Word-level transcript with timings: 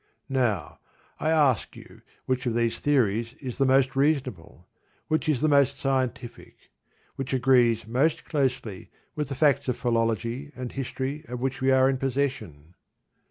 Now, 0.29 0.79
I 1.19 1.29
ask 1.29 1.75
you 1.75 2.01
which 2.25 2.47
of 2.47 2.55
these 2.55 2.79
theories 2.79 3.33
is 3.35 3.59
the 3.59 3.67
most 3.67 3.95
reasonable; 3.95 4.67
which 5.09 5.29
is 5.29 5.41
the 5.41 5.47
most 5.47 5.77
scientific; 5.77 6.55
which 7.17 7.35
agrees 7.35 7.85
most 7.85 8.25
closely 8.25 8.89
with 9.15 9.29
the 9.29 9.35
facts 9.35 9.67
of 9.67 9.77
philology 9.77 10.51
and 10.55 10.71
history 10.71 11.23
of 11.27 11.39
which 11.39 11.61
we 11.61 11.69
are 11.69 11.87
in 11.87 11.99
possession? 11.99 12.73